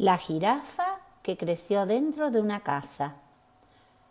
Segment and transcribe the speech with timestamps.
[0.00, 3.16] La jirafa que creció dentro de una casa.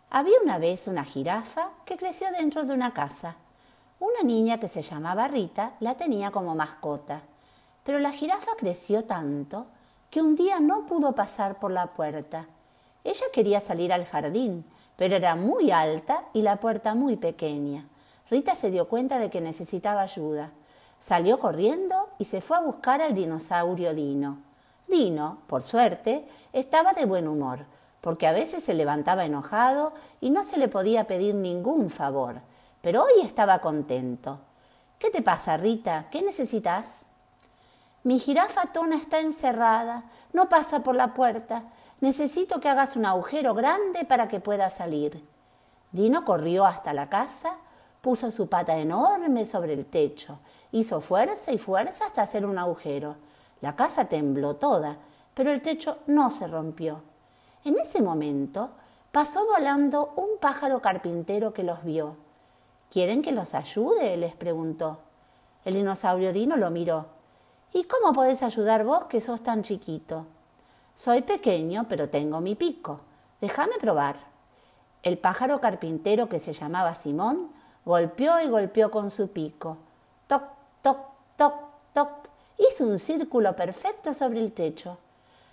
[0.08, 3.34] Había una vez una jirafa que creció dentro de una casa.
[3.98, 7.22] Una niña que se llamaba Rita la tenía como mascota.
[7.82, 9.66] Pero la jirafa creció tanto
[10.10, 12.46] que un día no pudo pasar por la puerta.
[13.02, 14.64] Ella quería salir al jardín,
[14.94, 17.84] pero era muy alta y la puerta muy pequeña.
[18.30, 20.52] Rita se dio cuenta de que necesitaba ayuda.
[21.00, 24.49] Salió corriendo y se fue a buscar al dinosaurio Dino.
[24.90, 27.64] Dino, por suerte, estaba de buen humor,
[28.00, 32.40] porque a veces se levantaba enojado y no se le podía pedir ningún favor,
[32.82, 34.40] pero hoy estaba contento.
[34.98, 36.06] ¿Qué te pasa, Rita?
[36.10, 37.02] ¿Qué necesitas?
[38.02, 41.64] Mi jirafa tona está encerrada, no pasa por la puerta.
[42.00, 45.22] Necesito que hagas un agujero grande para que pueda salir.
[45.92, 47.54] Dino corrió hasta la casa,
[48.00, 50.38] puso su pata enorme sobre el techo,
[50.72, 53.16] hizo fuerza y fuerza hasta hacer un agujero.
[53.60, 54.96] La casa tembló toda,
[55.34, 57.02] pero el techo no se rompió.
[57.64, 58.70] En ese momento
[59.12, 62.16] pasó volando un pájaro carpintero que los vio.
[62.90, 64.16] ¿Quieren que los ayude?
[64.16, 64.98] les preguntó.
[65.64, 67.06] El dinosaurio Dino lo miró.
[67.72, 70.26] ¿Y cómo podés ayudar vos que sos tan chiquito?
[70.94, 73.00] Soy pequeño, pero tengo mi pico.
[73.40, 74.16] Déjame probar.
[75.02, 77.50] El pájaro carpintero que se llamaba Simón
[77.84, 79.76] golpeó y golpeó con su pico.
[80.26, 80.42] Toc,
[80.82, 80.98] toc,
[81.36, 81.54] toc,
[82.68, 84.98] hizo un círculo perfecto sobre el techo.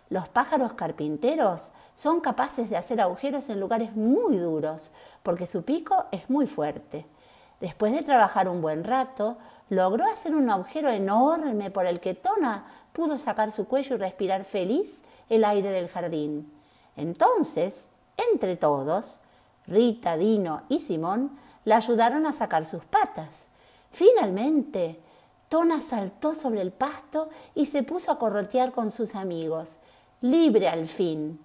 [0.09, 4.91] Los pájaros carpinteros son capaces de hacer agujeros en lugares muy duros,
[5.23, 7.05] porque su pico es muy fuerte.
[7.59, 9.37] Después de trabajar un buen rato,
[9.69, 14.45] logró hacer un agujero enorme por el que Tona pudo sacar su cuello y respirar
[14.45, 14.97] feliz
[15.29, 16.51] el aire del jardín.
[16.95, 17.87] Entonces,
[18.31, 19.19] entre todos,
[19.65, 23.45] Rita, Dino y Simón la ayudaron a sacar sus patas.
[23.91, 25.01] Finalmente,
[25.49, 29.79] Tona saltó sobre el pasto y se puso a corrotear con sus amigos,
[30.21, 31.39] libre al fin.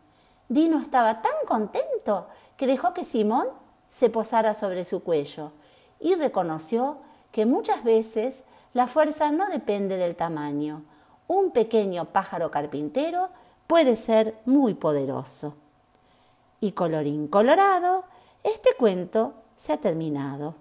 [0.48, 3.46] Dino estaba tan contento que dejó que Simón
[3.90, 5.52] se posara sobre su cuello
[6.00, 6.98] y reconoció
[7.30, 8.42] que muchas veces
[8.74, 10.82] la fuerza no depende del tamaño.
[11.28, 13.28] Un pequeño pájaro carpintero
[13.66, 15.54] puede ser muy poderoso.
[16.60, 18.04] Y colorín colorado,
[18.42, 20.56] este cuento se ha terminado.